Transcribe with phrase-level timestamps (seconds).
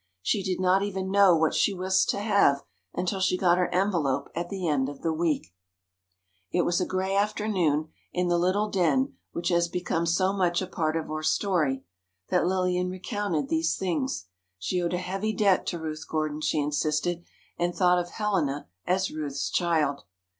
[0.23, 4.29] She did not even know what she was to have until she got her envelope
[4.33, 5.53] at the end of the week.
[6.51, 10.65] It was a gray afternoon, in the little den which has become so much a
[10.65, 11.83] part of our story,
[12.29, 14.25] that Lillian recounted these things.
[14.57, 17.23] She owed a heavy debt to Ruth Gordon, she insisted,
[17.59, 20.05] and thought of Helena as "Ruth's child."